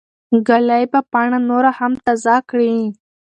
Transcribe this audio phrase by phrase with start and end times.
[0.47, 2.73] ږلۍ به پاڼه نوره هم تازه کړي.